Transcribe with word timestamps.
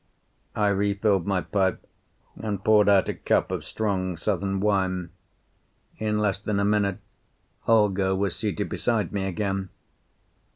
I 0.55 0.69
refilled 0.69 1.27
my 1.27 1.41
pipe 1.41 1.87
and 2.35 2.63
poured 2.63 2.89
out 2.89 3.07
a 3.07 3.13
cup 3.13 3.51
of 3.51 3.63
strong 3.63 4.17
southern 4.17 4.59
wine; 4.59 5.11
in 5.99 6.17
less 6.17 6.39
than 6.39 6.59
a 6.59 6.65
minute 6.65 6.97
Holger 7.65 8.15
was 8.15 8.35
seated 8.35 8.67
beside 8.67 9.11
me 9.11 9.25
again. 9.25 9.69